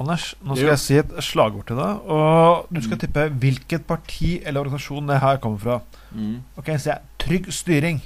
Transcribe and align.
Anders, 0.00 0.34
nå 0.42 0.54
skal 0.56 0.64
Jo. 0.66 0.70
jeg 0.72 0.78
si 0.82 0.94
et 0.98 1.12
slagord 1.22 1.66
til 1.68 1.76
deg, 1.78 2.00
og 2.10 2.66
du 2.74 2.80
skal 2.82 2.98
tippe 2.98 3.28
hvilket 3.30 3.84
parti 3.86 4.40
eller 4.44 4.60
organisasjon 4.64 5.06
det 5.06 5.20
her 5.22 5.36
kommer 5.38 5.58
fra. 5.62 5.76
Mm. 6.12 6.40
Ok, 6.58 6.66
så 6.78 6.90
jeg 6.90 6.98
Trygg 7.24 7.46
styring. 7.52 8.00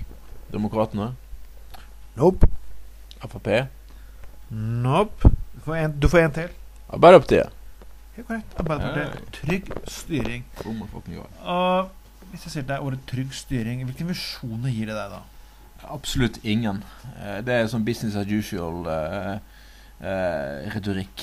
Demokratene. 0.53 1.14
Nope. 2.17 2.47
Frp. 3.20 3.48
Nope. 4.50 5.30
Du 5.55 5.61
får 5.64 5.75
en, 5.77 5.92
du 6.00 6.08
får 6.08 6.19
en 6.27 6.33
til. 6.36 6.48
Arbeiderpartiet. 6.92 7.48
Helt 8.17 8.27
korrekt. 8.28 8.55
Arbeiderpartiet. 8.61 9.33
Trygg 9.33 9.73
styring. 9.91 10.45
Og 11.42 11.89
hvis 12.30 12.42
jeg 12.45 12.50
sier 12.52 12.62
til 12.62 12.69
deg 12.69 12.80
ordet 12.84 13.00
trygg 13.11 13.33
styring, 13.34 13.84
hvilke 13.89 14.06
visjoner 14.12 14.70
gir 14.70 14.86
det 14.92 14.97
deg 15.00 15.11
da? 15.17 15.20
Absolutt 15.89 16.39
ingen. 16.45 16.84
Eh, 17.19 17.41
Det 17.42 17.55
er 17.55 17.67
sånn 17.67 17.84
business 17.84 18.14
as 18.17 18.27
usual-retorikk. 18.27 21.17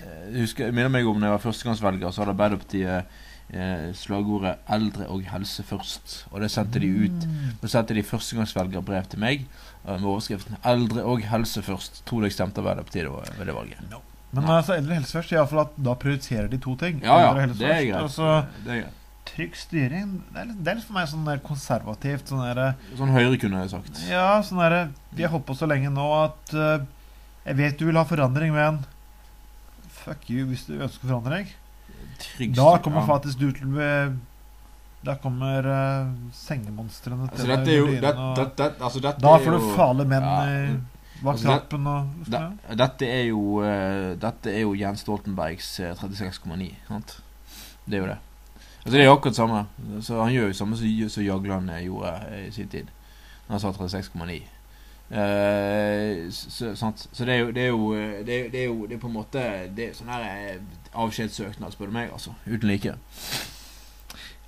Jeg 0.00 0.44
husker, 0.46 0.64
jeg 0.68 0.74
minner 0.74 0.92
meg 0.92 1.06
om 1.08 1.18
da 1.20 1.30
jeg 1.30 1.36
var 1.38 1.44
førstegangsvelger, 1.44 2.10
så 2.12 2.22
hadde 2.22 2.34
Arbeiderpartiet 2.34 3.04
eh, 3.52 3.88
slagordet 3.98 4.56
'eldre 4.70 5.08
og 5.08 5.24
helse 5.32 5.62
først'. 5.66 6.14
Og 6.30 6.40
det 6.40 6.50
sendte 6.50 6.80
de 6.82 6.90
ut. 7.06 7.26
Da 7.62 7.68
sendte 7.68 7.94
de 7.94 8.02
førstegangsvelgerbrev 8.06 9.08
til 9.10 9.18
meg 9.22 9.42
eh, 9.86 9.96
med 9.96 10.06
overskriften 10.06 10.56
'Eldre 10.64 11.02
og 11.04 11.24
helse 11.32 11.62
først'. 11.62 12.02
Tror 12.06 12.20
du 12.20 12.30
jeg 12.30 12.32
stemte 12.38 12.60
Arbeiderpartiet 12.62 13.10
ved 13.38 13.46
det 13.46 13.54
valget? 13.54 14.00
Men 14.32 14.44
altså, 14.46 14.76
eldre 14.78 14.94
helse 14.94 15.16
først, 15.18 15.32
iallfall 15.34 15.64
at 15.64 15.76
da 15.84 15.94
prioriterer 15.98 16.46
de 16.48 16.58
to 16.62 16.76
ting. 16.78 17.00
Ja, 17.02 17.18
ja. 17.18 17.46
Det 17.46 17.66
er 17.66 17.82
greit. 17.90 17.96
Altså, 18.02 18.44
Det 18.64 18.70
er 18.76 18.80
greit. 18.84 18.96
trygg 19.26 19.56
styring. 19.56 20.12
Det 20.32 20.38
er, 20.40 20.44
litt, 20.46 20.60
det 20.64 20.70
er 20.70 20.74
litt 20.78 20.86
for 20.86 20.94
meg 20.94 21.08
sånn 21.10 21.26
der 21.26 21.42
konservativt. 21.42 22.30
Sånn 22.30 22.44
der, 22.46 22.74
Sånn 22.98 23.10
Høyre 23.10 23.36
kunne 23.42 23.64
jeg 23.64 23.70
sagt. 23.74 24.00
Ja, 24.08 24.40
sånn 24.46 24.62
derre 24.62 24.90
Vi 25.10 25.22
har 25.26 25.30
holdt 25.34 25.46
på 25.46 25.54
så 25.58 25.66
lenge 25.66 25.90
nå 25.90 26.06
at 26.22 26.54
uh, 26.54 26.78
Jeg 27.44 27.56
vet 27.58 27.78
du 27.78 27.86
vil 27.86 27.96
ha 27.98 28.04
forandring, 28.06 28.54
men 28.54 28.78
fuck 30.04 30.30
you 30.30 30.46
hvis 30.50 30.66
du 30.68 30.74
ønsker 30.78 31.06
forandring. 31.08 31.48
Trygg 32.20 32.54
Da 32.56 32.76
kommer 32.84 33.06
faktisk 33.08 33.38
du 33.40 33.50
til 33.52 33.66
å 33.66 33.72
bli 33.74 33.88
Da 35.04 35.14
kommer 35.20 35.64
uh, 35.64 36.10
sengemonstrene 36.36 37.26
Altså, 37.28 37.42
til 37.44 37.52
altså, 37.52 37.64
deg. 37.64 37.78
jo 37.78 37.86
det, 37.86 38.14
det, 38.36 38.46
det, 38.58 38.68
altså, 38.80 39.00
Da 39.20 39.32
får 39.40 39.50
du 39.50 39.58
jo- 39.58 39.74
menn 40.08 40.22
Ja. 40.22 40.76
bak 41.22 41.34
Altså, 41.34 41.46
trappen 41.48 41.86
og 41.86 42.28
det, 42.28 42.40
Dette 42.80 43.08
er 43.08 43.24
jo 43.30 43.42
uh, 43.64 44.12
Dette 44.20 44.52
er 44.52 44.60
jo 44.66 44.74
Jens 44.76 45.00
Stoltenbergs 45.04 45.70
eh, 45.80 45.94
36,9. 45.96 46.70
sant? 46.88 47.16
Det 47.86 47.96
er 47.98 48.04
jo 48.04 48.10
det. 48.12 48.18
Altså 48.84 48.92
Det 48.96 49.00
er 49.00 49.04
jo 49.08 49.16
akkurat 49.16 49.36
samme. 49.36 49.66
Så 50.00 50.22
Han 50.22 50.32
gjør 50.32 50.46
jo 50.46 50.52
samme 50.56 50.76
som, 50.76 51.22
Jagland 51.24 51.70
gjorde 51.84 52.14
i 52.46 52.50
sin 52.54 52.68
tid. 52.68 52.88
Når 53.48 53.58
han 53.58 53.60
sa 53.60 53.72
36,9. 53.72 54.40
Eh, 55.10 56.30
så, 56.30 56.74
sant? 56.78 57.08
så 57.12 57.24
det 57.26 57.34
er 57.34 57.38
jo 57.40 57.46
Det 57.50 57.62
er 57.64 57.66
jo 57.72 57.94
eh, 57.98 58.26
Det 58.26 58.34
er, 58.34 58.50
det 58.50 58.60
er 58.60 58.68
jo 58.68 58.86
det 58.86 58.94
er 58.94 59.00
på 59.02 59.08
en 59.08 59.16
måte 59.16 59.40
Det 59.74 59.88
er 59.88 59.96
sånn 59.96 60.12
her 60.12 60.22
eh, 60.22 60.60
avskjedssøknad, 60.94 61.72
spør 61.74 61.90
du 61.90 61.96
meg, 61.96 62.12
altså. 62.14 62.34
Uten 62.46 62.70
like. 62.70 62.94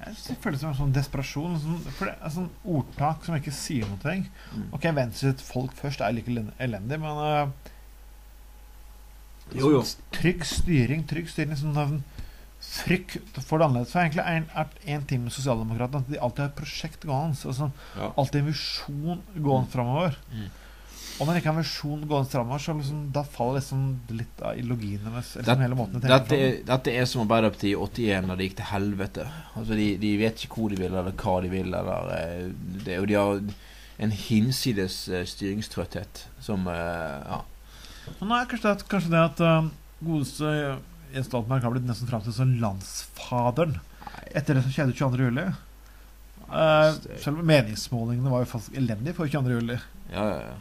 Jeg 0.02 0.36
føler 0.42 0.56
det 0.56 0.60
som 0.60 0.72
en 0.72 0.78
sånn 0.78 0.94
desperasjon. 0.94 1.52
Sånn, 1.62 1.84
for 1.94 2.10
det 2.10 2.14
er 2.18 2.32
sånn 2.34 2.48
ordtak 2.66 3.26
som 3.26 3.36
ikke 3.38 3.54
sier 3.54 3.86
noe. 3.86 4.14
Mm. 4.50 4.64
Ok, 4.74 4.88
Venstre 4.96 5.30
sitt 5.30 5.44
folk 5.46 5.76
først 5.78 6.02
er 6.02 6.16
like 6.16 6.34
elendig, 6.66 6.98
men 6.98 7.20
uh, 7.22 7.70
Jo, 9.54 9.70
jo. 9.76 9.84
Trygg 10.16 10.42
styring, 10.48 11.06
trygg 11.06 11.30
styring 11.30 11.54
sånn, 11.60 12.02
Frykt 12.62 13.18
for 13.42 13.58
det 13.58 13.66
annerledes. 13.66 13.92
For 13.92 14.00
egentlig 14.04 14.22
er 14.22 14.38
en, 14.40 14.48
er 14.54 14.96
en 14.96 15.04
ting 15.10 15.22
med 15.24 15.34
Sosialdemokratene 15.34 16.04
at 16.04 16.10
de 16.12 16.18
alltid 16.22 16.44
har 16.44 16.50
et 16.52 16.58
prosjekt 16.60 17.06
gående. 17.08 17.36
Altså, 17.50 17.70
Ja. 17.98 18.12
alltid 18.16 18.40
en 18.40 18.50
visjon 18.52 19.22
gående 19.36 19.70
framover. 19.72 20.16
Mm. 20.32 20.50
Og 21.20 21.26
når 21.26 21.34
det 21.34 21.42
ikke 21.42 21.50
er 21.50 21.56
en 21.58 21.62
visjon 21.62 22.06
gående 22.08 22.30
framover, 22.30 22.58
så 22.62 22.74
liksom, 22.78 23.00
da 23.12 23.22
faller 23.22 23.58
liksom 23.60 23.82
litt 24.16 24.40
av 24.42 24.56
ideologien 24.56 25.02
deres. 25.04 25.32
Det- 25.34 25.42
liksom 25.44 25.60
hele 25.66 25.74
måten 25.76 25.96
å 25.96 26.00
Dette 26.00 26.32
er, 26.38 26.62
dette 26.64 26.94
er 26.94 27.04
som 27.04 27.26
Arbeiderpartiet 27.26 27.74
i 27.74 27.76
81 27.76 28.26
da 28.28 28.36
det 28.36 28.46
gikk 28.48 28.56
til 28.56 28.70
helvete. 28.70 29.26
Altså 29.56 29.76
de, 29.76 29.96
de 29.98 30.16
vet 30.16 30.36
ikke 30.46 30.56
hvor 30.56 30.70
de 30.70 30.76
vil, 30.76 30.94
eller 30.94 31.12
hva 31.12 31.42
de 31.42 31.48
vil. 31.52 31.66
Eller, 31.74 32.14
eh, 32.16 32.52
det, 32.86 32.98
og 32.98 33.06
de 33.08 33.14
har 33.14 33.42
en 33.98 34.10
hinsides 34.10 35.08
uh, 35.12 35.22
styringstrøtthet 35.24 36.24
som 36.40 36.66
uh, 36.66 36.72
Ja. 36.72 37.42
Men 38.18 38.28
nå 38.30 38.34
er 38.40 38.46
kanskje 38.50 38.72
det, 38.74 38.88
kanskje 38.88 39.10
det 39.12 39.20
at 39.20 39.40
uh, 39.40 39.68
godeste 40.02 40.78
Jens 41.12 41.28
Stoltenberg 41.28 41.64
har 41.66 41.74
blitt 41.74 41.86
nesten 41.88 42.08
framstilt 42.10 42.36
som 42.38 42.54
landsfaderen 42.62 43.78
etter 44.32 44.56
det 44.56 44.64
som 44.64 44.72
skjedde 44.74 44.96
22. 44.96 45.28
juli. 45.28 45.46
Uh, 46.52 46.92
selv 47.22 47.40
om 47.40 47.48
meningsmålingene 47.48 48.32
var 48.32 48.44
jo 48.44 48.50
faktisk 48.50 48.76
elendige 48.76 49.16
for 49.16 49.30
22. 49.30 49.56
juli. 49.56 49.78
Ja, 50.12 50.26
ja, 50.28 50.38
ja. 50.50 50.60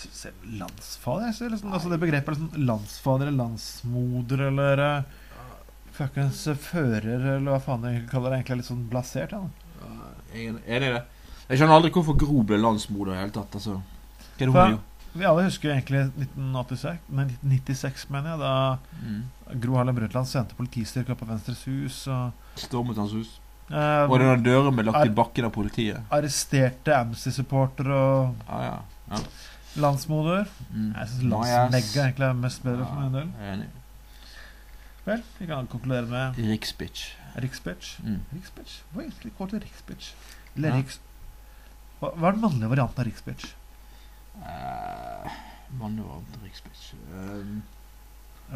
Selv 0.00 0.46
landsfader 0.56 1.32
ser 1.36 1.50
liksom, 1.52 1.74
altså 1.76 1.90
Det 1.92 1.98
begrepet 2.00 2.32
liksom 2.38 2.62
landsfader 2.64 3.28
eller 3.28 3.44
landsmoder 3.44 4.46
eller 4.46 4.80
uh, 4.80 5.50
fuckings 5.92 6.46
fører 6.62 7.26
eller 7.36 7.50
hva 7.50 7.60
faen 7.62 7.84
jeg 7.90 8.06
kaller 8.10 8.32
det, 8.32 8.40
egentlig 8.40 8.56
er 8.56 8.62
litt 8.62 8.70
sånn 8.70 8.86
blasert. 8.90 9.34
Ja. 9.36 9.42
Enig 10.34 10.62
i 10.64 10.92
det. 10.94 11.02
Jeg 11.50 11.58
skjønner 11.58 11.76
aldri 11.76 11.90
hvorfor 11.94 12.16
Gro 12.18 12.44
ble 12.46 12.60
landsmoder 12.62 13.12
i 13.12 13.16
det 13.16 13.24
hele 13.24 13.34
tatt. 13.34 13.58
Altså. 13.58 13.80
Hva 13.80 14.46
er 14.46 14.46
det 14.46 14.54
hun 14.54 14.76
gjort? 14.76 14.86
Vi 15.12 15.24
alle 15.26 15.42
husker 15.48 15.72
egentlig 15.74 16.04
1986, 16.20 16.98
nei, 17.10 17.24
1996, 17.42 18.04
mener 18.14 18.30
jeg, 18.30 18.38
da 18.38 18.78
Mm. 19.00 19.22
Gro 19.60 19.74
Harlem 19.76 19.96
Brundtland 19.96 20.26
sendte 20.30 20.54
politistyrker 20.54 21.16
på 21.18 21.26
Venstres 21.26 21.64
hus 21.66 22.06
og 22.08 22.32
Stormet 22.60 22.96
hans 22.96 23.12
hus. 23.12 23.40
Eh, 23.70 24.06
Og 24.10 24.18
denne 24.20 24.42
døren 24.42 24.74
ble 24.74 24.84
lagt 24.84 24.96
er- 25.00 25.06
i 25.10 25.14
bakken 25.14 25.44
av 25.44 25.52
politiet. 25.52 26.00
arresterte 26.10 26.94
Amnesty-supportere 26.94 27.90
og 27.90 28.34
Ja, 28.48 28.82
ja. 29.10 29.18
landsmoder. 29.76 30.46
Mm. 30.72 30.94
Jeg 30.94 31.08
syns 31.08 31.22
er 31.22 31.28
landsnegga 31.28 32.04
egentlig 32.06 32.28
er 32.30 32.34
mest 32.34 32.62
bedre 32.62 32.86
for 32.86 33.00
min 33.00 33.12
del. 33.12 33.28
Jeg 33.38 33.48
er 33.48 33.52
enig. 33.56 33.68
Vel, 35.06 35.22
vi 35.38 35.46
kan 35.46 35.66
konkludere 35.66 36.06
med 36.08 36.36
Riksbitch. 36.36 37.14
riksbitch. 37.36 38.00
Mm. 38.04 38.20
Riksbitch? 38.34 38.80
Hva 38.94 39.02
egentlig 39.02 39.32
går 39.38 39.50
til 39.50 39.60
riksbitch? 39.60 40.12
Eller 40.56 40.68
Ja. 40.68 40.74
riks... 40.76 40.98
Hva, 42.00 42.12
hva 42.16 42.28
er 42.28 42.32
den 42.32 42.40
mannlige 42.42 42.68
varianten 42.70 42.98
av 42.98 43.06
riksbitch? 43.06 43.54
Uh, 44.38 45.30
Mannlig 45.80 46.04
var 46.06 46.22
riksbitch. 46.44 46.92
Um, 47.14 47.62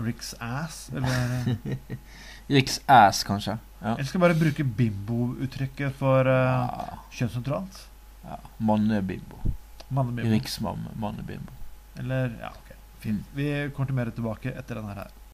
Riksass? 0.05 0.91
Eller 0.97 1.56
Riksass, 2.56 3.23
kanskje. 3.25 3.59
Ja. 3.81 3.93
Eller 3.94 4.09
skal 4.09 4.23
bare 4.25 4.35
bruke 4.38 4.65
bimbo-uttrykket 4.67 5.94
for 5.99 6.26
uh, 6.26 6.35
Ja. 6.35 6.99
kjønnsnøytralt? 7.15 7.82
ja. 8.25 8.38
Mannebimbo. 8.59 9.38
Mannebimbo. 9.94 10.31
Riksmann 10.35 10.87
mannebimbo. 10.99 11.53
Eller 12.00 12.32
Ja, 12.41 12.50
ok. 12.56 12.73
Fint. 13.05 13.26
Vi 13.37 13.47
kommer 13.76 13.87
til 13.93 13.94
mer 14.00 14.11
tilbake 14.17 14.55
etter 14.56 14.81
denne 14.81 14.94
her. 14.97 15.15